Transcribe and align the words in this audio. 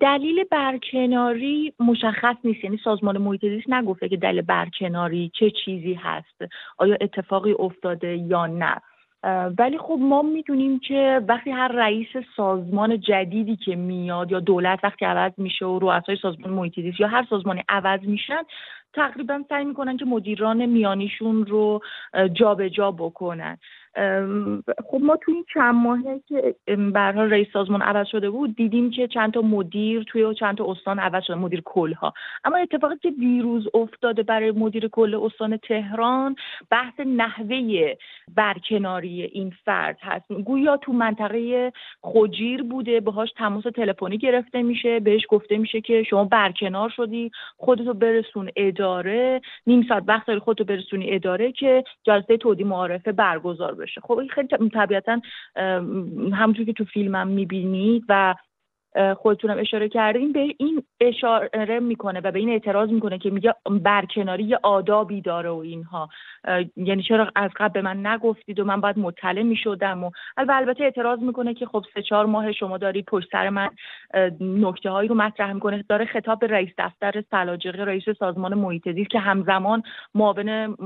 دلیل 0.00 0.44
برکناری 0.44 1.72
مشخص 1.80 2.36
نیست. 2.44 2.64
یعنی 2.64 2.80
سازمان 2.84 3.18
محیط 3.18 3.40
زیست 3.40 3.70
نگفته 3.70 4.08
که 4.08 4.16
دلیل 4.16 4.42
برکناری 4.42 5.30
چه 5.34 5.50
چیزی 5.50 5.94
هست 5.94 6.44
آیا 6.78 6.96
اتفاقی 7.00 7.52
افتاده 7.58 8.16
یا 8.16 8.46
نه. 8.46 8.76
ولی 9.58 9.78
خب 9.78 9.98
ما 10.00 10.22
می‌دونیم 10.22 10.78
که 10.78 11.20
وقتی 11.28 11.50
هر 11.50 11.68
رئیس 11.68 12.08
سازمان 12.36 13.00
جدیدی 13.00 13.56
که 13.56 13.76
میاد 13.76 14.32
یا 14.32 14.40
دولت 14.40 14.78
وقتی 14.82 15.04
عوض 15.04 15.32
میشه 15.38 15.66
و 15.66 15.78
رؤسای 15.78 16.16
سازمان 16.22 16.50
محیط 16.50 17.00
یا 17.00 17.08
هر 17.08 17.26
سازمانی 17.30 17.62
عوض 17.68 18.00
میشن 18.02 18.42
تقریبا 18.94 19.42
سعی 19.48 19.64
می‌کنن 19.64 19.96
که 19.96 20.04
مدیران 20.04 20.66
میانیشون 20.66 21.46
رو 21.46 21.80
جابجا 22.32 22.68
جا 22.68 22.90
بکنن. 22.90 23.58
خب 23.94 25.00
ما 25.00 25.16
توی 25.16 25.34
این 25.34 25.44
چند 25.54 25.74
ماهه 25.74 26.20
که 26.28 26.54
برها 26.92 27.24
رئیس 27.24 27.48
سازمان 27.52 27.82
عوض 27.82 28.06
شده 28.06 28.30
بود 28.30 28.56
دیدیم 28.56 28.90
که 28.90 29.08
چند 29.08 29.32
تا 29.32 29.40
مدیر 29.40 30.02
توی 30.02 30.34
چند 30.34 30.56
تا 30.56 30.70
استان 30.70 30.98
عوض 30.98 31.24
شده 31.24 31.36
مدیر 31.36 31.62
کلها. 31.64 32.14
اما 32.44 32.56
اتفاقی 32.56 32.96
که 33.02 33.10
دیروز 33.10 33.68
افتاده 33.74 34.22
برای 34.22 34.50
مدیر 34.50 34.88
کل 34.88 35.14
استان 35.14 35.56
تهران 35.56 36.36
بحث 36.70 37.00
نحوه 37.00 37.94
برکناری 38.36 39.22
این 39.22 39.52
فرد 39.64 39.98
هست. 40.02 40.32
گویا 40.32 40.76
تو 40.76 40.92
منطقه 40.92 41.72
خجیر 42.02 42.62
بوده 42.62 43.00
باهاش 43.00 43.32
تماس 43.36 43.64
تلفنی 43.64 44.18
گرفته 44.18 44.62
میشه 44.62 45.00
بهش 45.00 45.26
گفته 45.28 45.58
میشه 45.58 45.80
که 45.80 46.02
شما 46.02 46.24
برکنار 46.24 46.88
شدی 46.88 47.30
خودتو 47.56 47.94
برسون 47.94 48.50
اداره. 48.56 49.40
نیم 49.66 49.86
ساعت 49.88 50.04
وقت 50.06 50.26
داری 50.26 50.38
خودتو 50.38 50.64
برسونی 50.64 51.14
اداره 51.14 51.52
که 51.52 51.84
جلسه 52.02 52.36
تودی 52.36 52.64
معارفه 52.64 53.12
برگزار 53.12 53.74
بشه. 53.82 54.00
خب 54.00 54.20
خیلی 54.34 54.48
طبیعتا 54.68 55.20
همونجور 56.32 56.66
که 56.66 56.72
تو 56.72 56.84
فیلمم 56.84 57.28
می‌بینید 57.28 58.04
و 58.08 58.34
خودتونم 59.16 59.58
اشاره 59.58 59.88
کردین 59.88 60.32
به 60.32 60.54
این 60.58 60.82
اشاره 61.00 61.80
می‌کنه 61.80 62.20
و 62.20 62.30
به 62.30 62.38
این 62.38 62.48
اعتراض 62.48 62.90
می‌کنه 62.90 63.18
که 63.18 63.30
میگه 63.30 63.54
برکناری 63.70 64.44
یه 64.44 64.58
آدابی 64.62 65.20
داره 65.20 65.50
و 65.50 65.56
اینها. 65.56 66.08
یعنی 66.76 67.02
چرا 67.02 67.32
از 67.36 67.50
قبل 67.56 67.72
به 67.72 67.82
من 67.82 68.06
نگفتید 68.06 68.60
و 68.60 68.64
من 68.64 68.80
باید 68.80 68.98
مطلع 68.98 69.42
می‌شدم 69.42 70.04
و 70.04 70.10
البته 70.36 70.84
اعتراض 70.84 71.18
می‌کنه 71.18 71.54
که 71.54 71.66
خب 71.66 71.84
سه 71.94 72.02
چهار 72.02 72.26
ماه 72.26 72.52
شما 72.52 72.78
دارید 72.78 73.04
پشت 73.04 73.28
سر 73.32 73.48
من 73.48 73.70
نکته 74.40 74.90
هایی 74.90 75.08
رو 75.08 75.14
مطرح 75.14 75.52
می‌کنه. 75.52 75.84
داره 75.88 76.04
خطاب 76.04 76.38
به 76.38 76.46
رئیس 76.46 76.70
دفتر 76.78 77.24
سلاجقی 77.30 77.78
رئیس 77.78 78.04
سازمان 78.18 78.54
محیط 78.54 78.90
زیست 78.92 79.10
که 79.10 79.18
همزمان 79.18 79.82
معاون 80.14 80.76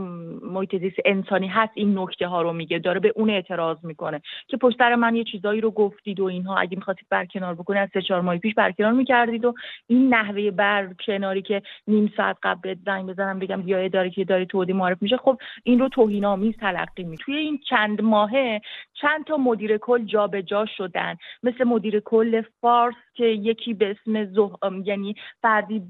محیط 0.43 0.77
زیست 0.77 0.97
انسانی 1.05 1.47
هست 1.47 1.73
این 1.75 1.99
نکته 1.99 2.27
ها 2.27 2.43
رو 2.43 2.53
میگه. 2.53 2.79
داره 2.79 3.01
به 3.01 3.13
اون 3.17 3.31
اعتراض 3.31 3.85
می‌کنه 3.85 4.21
که 4.49 4.57
پشت 4.57 4.79
سر 4.79 4.95
من 4.95 5.17
یه 5.17 5.25
چیزایی 5.25 5.61
رو 5.61 5.71
گفتید 5.71 6.21
و 6.21 6.25
اینها. 6.25 6.57
اگه 6.57 6.77
می‌خواستید 6.77 7.07
برکنار 7.11 7.55
بکنید 7.55 7.81
سه 7.97 8.03
چهار 8.03 8.21
ماه 8.21 8.39
پیش 8.39 8.55
برکنار 8.55 8.93
می‌کردید 8.93 9.45
و 9.45 9.55
این 9.87 10.15
نحوه 10.15 10.51
برکناری 10.51 11.43
که 11.43 11.63
نیم 11.89 12.13
ساعت 12.17 12.37
قبل 12.43 12.75
زنگ 12.87 13.07
بزنم 13.07 13.39
بگم 13.39 13.63
بیا 13.63 13.79
اداره 13.79 14.11
که 14.11 14.25
داری 14.25 14.47
تودی 14.47 14.73
معرف 14.73 15.03
میشه 15.03 15.17
خب 15.17 15.39
این 15.65 15.79
رو 15.79 15.89
توهین 15.89 16.25
آمیز 16.25 16.57
تلقی 16.57 17.05
می 17.05 17.17
توی 17.17 17.37
این 17.37 17.59
چند 17.69 18.01
ماهه 18.01 18.61
چند 19.01 19.25
تا 19.25 19.37
مدیر 19.37 19.79
کل 19.79 20.05
جابجا 20.05 20.41
جا 20.41 20.67
شدن. 20.67 21.17
مثل 21.43 21.65
مدیر 21.65 22.01
کل 22.01 22.43
فارس 22.61 22.95
که 23.15 23.25
یکی 23.25 23.75
به 23.75 23.91
اسم 23.91 24.25
زه... 24.25 24.51
یعنی 24.85 25.15
فردی 25.43 25.83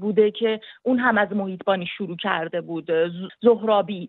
بوده 0.00 0.30
که 0.30 0.60
اون 0.82 0.98
هم 0.98 1.18
از 1.18 1.32
محیطبانی 1.32 1.86
شروع 1.86 2.16
کرده 2.16 2.60
بود. 2.60 2.90
زهرابی 3.42 4.08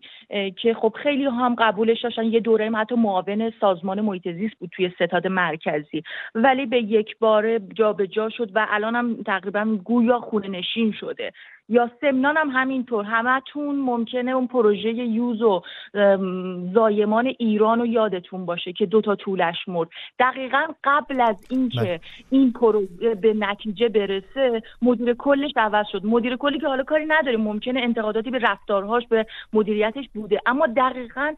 که 0.56 0.74
خب 0.74 0.94
خیلی 1.02 1.24
هم 1.24 1.54
قبولش 1.58 2.00
داشتن. 2.04 2.24
یه 2.24 2.40
دوره 2.40 2.70
حتی 2.70 2.94
معاون 2.94 3.52
سازمان 3.60 4.00
محیط 4.00 4.28
زیست 4.28 4.54
بود 4.58 4.70
توی 4.72 4.90
ستاد 4.90 5.26
مرکزی. 5.26 6.02
ولی 6.34 6.66
به 6.66 6.78
یک 6.78 7.18
بار 7.18 7.58
جابجا 7.58 8.06
جا 8.06 8.28
شد 8.28 8.50
و 8.54 8.66
الان 8.70 8.96
هم 8.96 9.22
تقریبا 9.22 9.78
گویا 9.84 10.20
خونه 10.20 10.48
نشین 10.48 10.92
شده. 10.92 11.32
یا 11.70 11.90
سمنان 12.00 12.36
هم 12.36 12.50
همینطور. 12.50 13.04
همتون 13.04 13.76
ممکنه 13.76 14.30
اون 14.30 14.46
پروژه 14.46 14.88
یوز 14.92 15.42
و 15.42 15.62
زایمان 16.74 17.26
ایران 17.38 17.78
رو 17.78 17.86
یادتون 17.86 18.46
باشه 18.46 18.72
که 18.72 18.86
دوتا 18.86 19.16
طولش 19.16 19.56
مرد. 19.68 19.88
دقیقا 20.18 20.62
قبل 20.84 21.20
از 21.20 21.46
اینکه 21.50 21.80
بله. 21.80 22.00
این 22.30 22.52
پروژه 22.52 23.14
به 23.14 23.34
نتیجه 23.34 23.88
برسه 23.88 24.62
مدیر 24.82 25.14
کلش 25.14 25.50
عوض 25.56 25.86
شد. 25.92 26.06
مدیر 26.06 26.36
کلی 26.36 26.58
که 26.58 26.68
حالا 26.68 26.82
کاری 26.82 27.06
نداره. 27.06 27.36
ممکنه 27.36 27.80
انتقاداتی 27.80 28.30
به 28.30 28.38
رفتارهاش 28.38 29.06
به 29.06 29.26
مدیریتش 29.52 30.04
بوده. 30.14 30.40
اما 30.46 30.66
دقیقا 30.66 31.34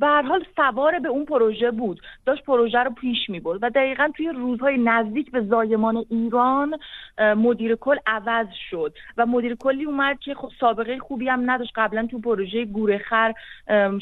به 0.00 0.06
حال 0.06 0.44
سوار 0.56 0.98
به 0.98 1.08
اون 1.08 1.24
پروژه 1.24 1.70
بود. 1.70 2.00
داشت 2.26 2.44
پروژه 2.44 2.78
رو 2.78 2.90
پیش 2.90 3.30
می 3.30 3.40
برد 3.40 3.58
و 3.62 3.70
دقیقا 3.70 4.08
توی 4.16 4.28
روزهای 4.28 4.78
نزدیک 4.78 5.30
به 5.30 5.40
زایمان 5.40 6.04
ایران 6.10 6.78
مدیر 7.18 7.74
کل 7.74 7.96
عوض 8.06 8.46
شد. 8.70 8.94
و 9.18 9.26
مدیر 9.26 9.54
کلی 9.54 9.84
اومد 9.84 10.18
که 10.18 10.34
خب 10.34 10.48
سابقه 10.60 10.98
خوبی 10.98 11.28
هم 11.28 11.50
نداشت. 11.50 11.72
قبلا 11.76 12.08
تو 12.10 12.18
پروژه 12.18 12.64
گورخر 12.64 13.34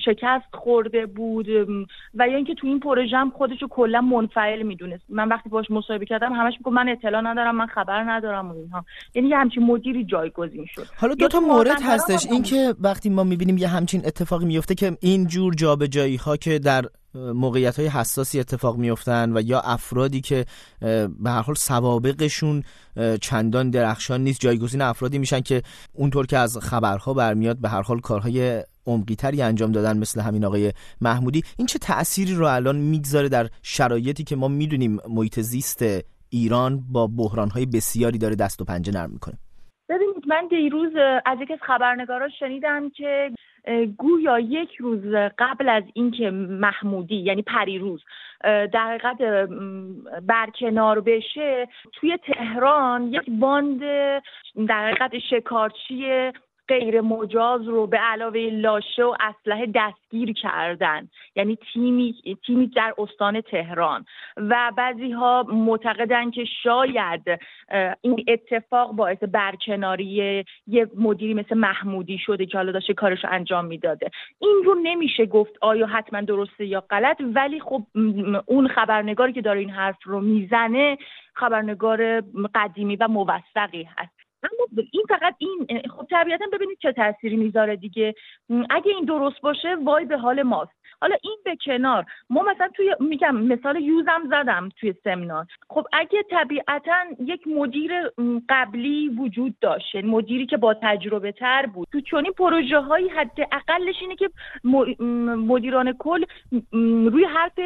شکست 0.04 0.54
خورده 0.54 1.06
بود 1.06 1.48
و 2.14 2.28
یا 2.28 2.36
اینکه 2.36 2.54
تو 2.54 2.66
این 2.66 2.80
پروژه 2.80 3.16
هم 3.16 3.30
خودش 3.30 3.62
رو 3.62 3.68
کلا 3.68 4.00
منفعل 4.00 4.62
می‌دونست. 4.62 5.04
من 5.08 5.28
وقتی 5.28 5.48
باش 5.48 5.70
مصاحبه 5.70 6.06
کردم 6.06 6.32
همش 6.32 6.54
میگم 6.58 6.72
من 6.72 6.88
اطلاع 6.88 7.20
ندارم 7.20 7.56
من 7.56 7.66
خبر 7.66 8.02
ندارم 8.02 8.50
و 8.50 8.54
اینها. 8.54 8.84
یعنی 9.14 9.28
یه 9.28 9.36
همچین 9.36 9.62
مدیری 9.62 10.04
جایگزین 10.04 10.66
شد. 10.74 10.86
حالا 10.96 11.14
دو 11.14 11.28
تا 11.28 11.40
مورد 11.40 11.82
هستش. 11.82 12.26
اینکه 12.30 12.74
وقتی 12.80 13.10
ما 13.10 13.24
می‌بینیم 13.24 13.58
یه 13.58 13.68
همچین 13.68 14.02
اتفاقی 14.06 14.46
میفته 14.46 14.74
که 14.74 14.96
این 15.00 15.26
جور 15.26 15.54
جابجایی 15.54 16.16
ها 16.16 16.36
که 16.36 16.58
در 16.58 16.84
موقعیت 17.34 17.78
های 17.78 17.88
حساسی 17.88 18.40
اتفاق 18.40 18.76
میفتن 18.76 19.36
و 19.36 19.40
یا 19.40 19.60
افرادی 19.60 20.20
که 20.20 20.44
به 21.20 21.30
هر 21.30 21.42
حال 21.42 21.54
سوابقشون 21.54 22.62
چندان 23.20 23.70
درخشان 23.70 24.20
نیست 24.20 24.40
جایگزین 24.40 24.82
افرادی 24.82 25.18
میشن 25.18 25.40
که 25.40 25.62
اونطور 25.92 26.26
که 26.26 26.38
از 26.38 26.58
خبرها 26.58 27.14
برمیاد 27.14 27.60
به 27.60 27.68
هر 27.68 27.82
حال 27.82 28.00
کارهای 28.00 28.64
عمقی 28.86 29.42
انجام 29.42 29.72
دادن 29.72 29.98
مثل 29.98 30.20
همین 30.20 30.44
آقای 30.44 30.72
محمودی. 31.00 31.42
این 31.56 31.66
چه 31.66 31.78
تأثیری 31.78 32.34
رو 32.34 32.46
الان 32.46 32.76
می‌گذاره 32.76 33.28
در 33.28 33.48
شرایطی 33.62 34.24
که 34.24 34.36
ما 34.36 34.48
می‌دونیم 34.48 34.98
محیط 35.08 35.40
زیست 35.40 35.84
ایران 36.28 36.84
با 36.92 37.06
بحرانهای 37.06 37.66
بسیاری 37.66 38.18
داره 38.18 38.34
دست 38.34 38.62
و 38.62 38.64
پنجه 38.64 38.92
نرم 38.92 39.10
می‌کنه؟ 39.10 39.38
ببینید 39.88 40.28
من 40.28 40.48
دیروز 40.50 40.92
از 41.26 41.38
یکی 41.42 41.52
از 41.52 41.58
خبرنگارا 41.66 42.28
شنیدم 42.38 42.90
که 42.90 43.30
گویا 43.98 44.38
یک 44.38 44.74
روز 44.76 45.14
قبل 45.38 45.68
از 45.68 45.84
اینکه 45.94 46.30
محمودی 46.30 47.16
یعنی 47.16 47.42
پریروز 47.42 48.04
در 48.44 48.98
حقیقت 48.98 49.48
برکنار 50.22 51.00
بشه 51.00 51.68
توی 51.92 52.16
تهران 52.16 53.12
یک 53.12 53.30
باند 53.30 53.80
در 54.68 54.88
حقیقت 54.88 55.18
شکارچی 55.18 56.30
غیر 56.68 57.00
مجاز 57.00 57.68
رو 57.68 57.86
به 57.86 57.98
علاوه 57.98 58.38
لاشه 58.52 59.04
و 59.04 59.14
اسلحه 59.20 59.66
دستگیر 59.74 60.32
کردن. 60.32 61.08
یعنی 61.36 61.58
تیمی 61.72 62.14
تیمی 62.46 62.66
در 62.66 62.94
استان 62.98 63.40
تهران. 63.40 64.04
و 64.36 64.72
بعضی 64.76 65.12
ها 65.12 65.44
معتقدن 65.48 66.30
که 66.30 66.44
شاید 66.62 67.22
این 68.00 68.24
اتفاق 68.28 68.92
باعث 68.92 69.18
برکناری 69.18 70.44
یه 70.66 70.90
مدیری 70.96 71.34
مثل 71.34 71.54
محمودی 71.54 72.18
شده 72.18 72.46
که 72.46 72.58
حالا 72.58 72.72
داشته 72.72 72.94
کارش 72.94 73.24
رو 73.24 73.30
انجام 73.32 73.64
می‌داده. 73.64 74.10
این 74.38 74.62
رو 74.64 74.74
نمیشه 74.82 75.26
گفت 75.26 75.52
آیا 75.60 75.86
حتما 75.86 76.20
درسته 76.20 76.66
یا 76.66 76.80
غلط 76.80 77.16
ولی 77.34 77.60
خب 77.60 77.82
اون 78.46 78.68
خبرنگاری 78.68 79.32
که 79.32 79.42
داره 79.42 79.60
این 79.60 79.70
حرف 79.70 79.98
رو 80.04 80.20
می‌زنه 80.20 80.98
خبرنگار 81.34 82.20
قدیمی 82.54 82.96
و 82.96 83.08
موثقی 83.08 83.88
هست. 83.96 84.15
اما 84.52 84.82
این 84.92 85.02
فقط 85.08 85.34
این 85.38 85.82
خب 85.96 86.06
طبیعتا 86.10 86.44
ببینید 86.52 86.78
چه 86.82 86.92
تاثیری 86.92 87.36
می‌ذاره 87.36 87.76
دیگه. 87.76 88.14
اگه 88.70 88.92
این 88.94 89.04
درست 89.04 89.40
باشه 89.40 89.76
وای 89.84 90.04
به 90.04 90.18
حال 90.18 90.42
ماست. 90.42 90.76
حالا 91.00 91.16
این 91.22 91.38
به 91.44 91.56
کنار 91.64 92.04
ما 92.30 92.42
مثلا 92.42 92.68
توی 92.68 92.94
میگم 93.00 93.36
مثال 93.36 93.80
یوزم 93.80 94.22
زدم 94.30 94.68
توی 94.80 94.94
سمنار 95.04 95.46
خب 95.68 95.86
اگه 95.92 96.22
طبیعتا 96.30 96.96
یک 97.20 97.48
مدیر 97.48 97.92
قبلی 98.48 99.08
وجود 99.08 99.54
داشت 99.60 99.94
یعنی 99.94 100.08
مدیری 100.08 100.46
که 100.46 100.56
با 100.56 100.74
تجربه 100.82 101.32
تر 101.32 101.66
بود 101.66 101.88
تو 101.92 102.00
چونی 102.00 102.30
پروژه 102.30 102.80
هایی 102.80 103.08
حد 103.08 103.30
اینه 104.00 104.16
که 104.16 104.30
مدیران 105.36 105.92
کل 105.92 106.24
روی 107.12 107.24
حرف 107.24 107.58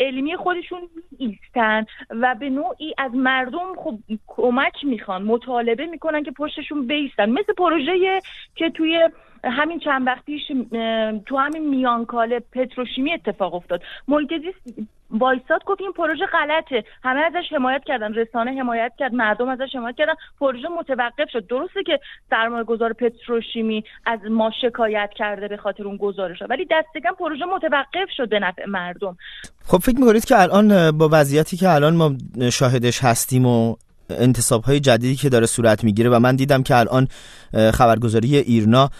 علمی 0.00 0.36
خودشون 0.36 0.80
ایستن 1.18 1.84
و 2.10 2.34
به 2.40 2.50
نوعی 2.50 2.94
از 2.98 3.14
مردم 3.14 3.74
خب 3.76 3.98
کمک 4.26 4.84
می‌خوان 4.84 5.22
مطالبه 5.22 5.86
می‌کنن 5.86 6.22
که 6.22 6.30
پشتشون 6.30 6.86
بیستن. 6.86 7.30
مثل 7.30 7.52
پروژه 7.52 8.20
که 8.54 8.70
توی 8.70 9.08
همین 9.44 9.78
چند 9.78 10.06
وقت 10.06 10.24
پیش 10.24 10.42
تو 11.26 11.36
همین 11.36 11.68
میانکاله 11.68 12.40
پتروشیمی 12.52 13.12
اتفاق 13.12 13.54
افتاد. 13.54 13.82
محیط 14.08 14.32
وایساد 15.10 15.64
گفت 15.64 15.80
این 15.80 15.92
پروژه 15.92 16.26
غلطه. 16.26 16.84
همه 17.02 17.20
ازش 17.20 17.52
حمایت 17.52 17.82
کردن. 17.86 18.14
رسانه 18.14 18.50
حمایت 18.50 18.92
کرد. 18.98 19.14
مردم 19.14 19.48
ازش 19.48 19.74
حمایت 19.74 19.96
کردن. 19.96 20.14
پروژه 20.40 20.68
متوقف 20.68 21.30
شد. 21.32 21.46
درسته 21.46 21.82
که 21.82 22.00
سرمایه 22.30 22.64
گذار 22.64 22.92
پتروشیمی 22.92 23.84
از 24.06 24.18
ما 24.30 24.50
شکایت 24.62 25.10
کرده 25.16 25.48
به 25.48 25.56
خاطر 25.56 25.84
اون 25.84 25.96
گزارش 25.96 26.42
ولی 26.50 26.66
دستگم 26.70 27.14
پروژه 27.18 27.44
متوقف 27.44 28.10
شد 28.16 28.28
به 28.28 28.38
نفع 28.38 28.66
مردم. 28.66 29.16
خب 29.66 29.78
فکر 29.78 29.98
می‌کنید 29.98 30.24
که 30.24 30.40
الان 30.40 30.98
با 30.98 31.08
وضعیتی 31.12 31.56
که 31.56 31.68
الان 31.68 31.96
ما 31.96 32.12
شاهدش 32.52 33.04
هستیم 33.04 33.46
و 33.46 33.76
انتصاب 34.10 34.64
های 34.64 34.80
جدیدی 34.80 35.16
که 35.16 35.28
داره 35.28 35.46
صورت 35.46 35.84
می‌گیره 35.84 36.10
و 36.10 36.18
من 36.18 36.36
دیدم 36.36 36.62
که 36.62 36.76
الان 36.76 37.08
خبرگزاری 37.52 38.36
ایرنا 38.36 38.90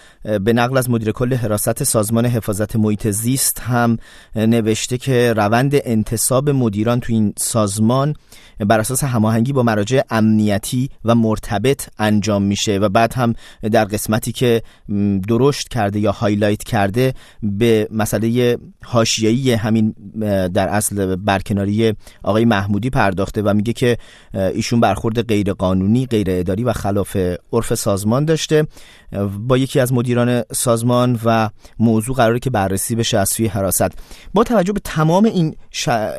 به 0.44 0.52
نقل 0.52 0.76
از 0.76 0.90
مدیر 0.90 1.12
کل 1.12 1.34
حراست 1.34 1.84
سازمان 1.84 2.26
حفاظت 2.26 2.76
محیط 2.76 3.10
زیست 3.10 3.60
هم 3.60 3.96
نوشته 4.36 4.98
که 4.98 5.32
روند 5.32 5.72
انتصاب 5.74 6.50
مدیران 6.50 7.00
تو 7.00 7.12
این 7.12 7.32
سازمان 7.36 8.14
بر 8.58 8.80
اساس 8.80 9.04
هماهنگی 9.04 9.52
با 9.52 9.62
مراجع 9.62 10.00
امنیتی 10.10 10.90
و 11.04 11.14
مرتبط 11.14 11.88
انجام 11.98 12.42
میشه 12.42 12.78
و 12.78 12.88
بعد 12.88 13.14
هم 13.14 13.34
در 13.72 13.84
قسمتی 13.84 14.32
که 14.32 14.62
درشت 15.28 15.68
کرده 15.68 16.00
یا 16.00 16.12
هایلایت 16.12 16.62
کرده 16.62 17.14
به 17.42 17.88
مسئله 17.90 18.58
حاشیه‌ای 18.84 19.52
همین 19.52 19.94
در 20.54 20.68
اصل 20.68 21.16
برکناری 21.16 21.94
آقای 22.22 22.44
محمودی 22.44 22.90
پرداخته 22.90 23.42
و 23.42 23.54
میگه 23.54 23.72
که 23.72 23.98
ایشون 24.34 24.80
برخورد 25.00 25.28
غیر 25.28 25.52
قانونی 25.52 26.06
غیر 26.06 26.26
اداری 26.30 26.64
و 26.64 26.72
خلاف 26.72 27.16
عرف 27.52 27.74
سازمان 27.74 28.24
داشته. 28.24 28.66
با 29.38 29.56
یکی 29.56 29.80
از 29.80 29.92
مدیران 29.92 30.42
سازمان 30.52 31.20
و 31.24 31.50
موضوع 31.78 32.16
قراره 32.16 32.38
که 32.38 32.50
بررسی 32.50 32.94
بشه 32.94 33.18
از 33.18 33.28
سوی 33.28 33.46
حراست. 33.46 33.88
با 34.34 34.44
توجه 34.44 34.72
به 34.72 34.80
تمام 34.84 35.24
این 35.24 35.56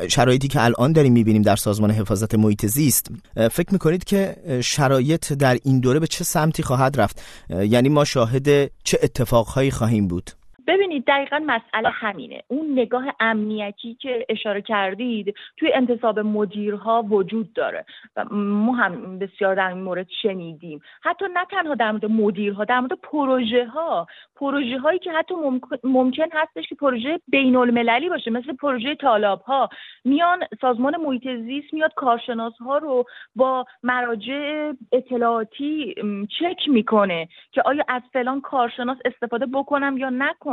شرایطی 0.08 0.48
که 0.48 0.64
الان 0.64 0.92
داریم 0.92 1.12
می‌بینیم 1.12 1.42
در 1.42 1.56
سازمان 1.56 1.90
حفاظت 1.90 2.34
محیط 2.34 2.66
زیست 2.66 3.06
فکر 3.34 3.72
می‌کنید 3.72 4.04
که 4.04 4.36
شرایط 4.64 5.32
در 5.32 5.58
این 5.64 5.80
دوره 5.80 6.00
به 6.00 6.06
چه 6.06 6.24
سمتی 6.24 6.62
خواهد 6.62 7.00
رفت؟ 7.00 7.22
یعنی 7.50 7.88
ما 7.88 8.04
شاهد 8.04 8.70
چه 8.84 8.98
اتفاقهایی 9.02 9.70
خواهیم 9.70 10.08
بود؟ 10.08 10.30
ببینید 10.66 11.04
دقیقا 11.06 11.42
مسئله 11.46 11.88
همینه. 11.88 12.42
اون 12.48 12.72
نگاه 12.72 13.04
امنیتی 13.20 13.94
که 13.94 14.26
اشاره 14.28 14.62
کردید 14.62 15.34
توی 15.56 15.72
انتصاب 15.74 16.18
مدیرها 16.18 17.02
وجود 17.02 17.52
داره. 17.52 17.84
و 18.16 18.24
ما 18.34 18.72
هم 18.72 19.18
بسیار 19.18 19.54
در 19.54 19.68
این 19.68 19.82
مورد 19.82 20.06
شنیدیم. 20.22 20.80
حتی 21.02 21.24
نه 21.34 21.44
تنها 21.50 21.74
در 21.74 21.90
مورد 21.90 22.06
مدیرها 22.06 22.64
در 22.64 22.80
مورد 22.80 22.92
پروژه 22.92 23.66
ها 23.66 24.06
پروژه 24.36 24.78
هایی 24.78 24.98
که 24.98 25.12
حتی 25.12 25.34
ممکن 25.84 26.26
هستش 26.32 26.68
که 26.68 26.74
پروژه 26.74 27.20
بین 27.28 27.56
المللی 27.56 28.08
باشه 28.08 28.30
مثل 28.30 28.52
پروژه 28.52 28.94
طالاب 28.94 29.40
ها 29.40 29.68
میان 30.04 30.44
سازمان 30.60 30.96
محیط 30.96 31.28
زیست 31.28 31.74
میاد 31.74 31.94
کارشناس 31.94 32.52
ها 32.58 32.78
رو 32.78 33.04
با 33.36 33.66
مراجع 33.82 34.72
اطلاعاتی 34.92 35.94
چک 36.38 36.68
می‌کنه 36.68 37.28
که 37.52 37.62
آیا 37.62 37.84
از 37.88 38.02
فلان 38.12 38.40
کارشناس 38.40 38.98
استفاده 39.04 39.46
بکنم 39.46 39.96
یا 39.96 40.10
نکنم. 40.10 40.51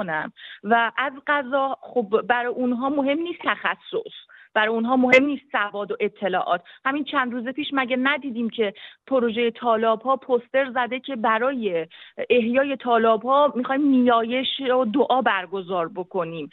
و 0.63 0.91
از 0.97 1.13
قضا 1.27 1.77
خب 1.81 2.21
برای 2.21 2.53
اونها 2.53 2.89
مهم 2.89 3.19
نیست 3.19 3.39
تخصص. 3.43 4.13
برای 4.53 4.67
اونها 4.67 4.95
مهم 4.95 5.25
نیست 5.25 5.43
سواد 5.51 5.91
و 5.91 5.97
اطلاعات. 5.99 6.61
همین 6.85 7.03
چند 7.03 7.33
روز 7.33 7.47
پیش 7.47 7.67
مگه 7.73 7.97
ندیدیم 7.99 8.49
که 8.49 8.73
پروژه 9.07 9.51
تالاب 9.51 10.01
ها 10.01 10.15
پوستر 10.15 10.71
زده 10.71 10.99
که 10.99 11.15
برای 11.15 11.87
احیای 12.29 12.77
تالاب 12.77 13.23
ها 13.23 13.53
می‌خوایم 13.55 13.81
نیایش 13.81 14.47
و 14.59 14.85
دعا 14.85 15.21
برگزار 15.21 15.89
بکنیم. 15.95 16.49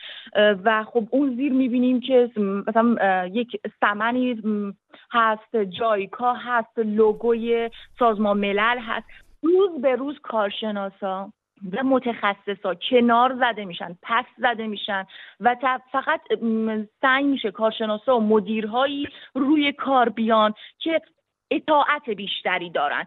و 0.64 0.84
خب 0.84 1.04
اون 1.10 1.36
زیر 1.36 1.52
می‌بینیم 1.52 2.00
که 2.00 2.30
مثلا 2.36 3.26
یک 3.26 3.60
سمنی 3.80 4.42
هست 5.12 5.56
جایکا 5.56 6.32
هست 6.32 6.78
لوگوی 6.78 7.70
سازمان 7.98 8.38
ملل 8.38 8.78
هست. 8.78 9.06
روز 9.42 9.82
به 9.82 9.96
روز 9.96 10.18
کارشناسا 10.22 11.32
و 11.72 11.84
متخصصا 11.84 12.74
کنار 12.74 13.34
زده 13.34 13.64
میشن 13.64 13.98
پس 14.02 14.24
زده 14.38 14.66
میشن 14.66 15.06
و 15.40 15.56
فقط 15.92 16.20
سعی 17.00 17.24
میشه 17.24 17.50
کارشناسا 17.50 18.18
و 18.18 18.22
مدیرهایی 18.22 19.08
روی 19.34 19.72
کار 19.72 20.08
بیان 20.08 20.54
که 20.78 21.00
اطاعت 21.50 22.10
بیشتری 22.10 22.70
دارن. 22.70 23.06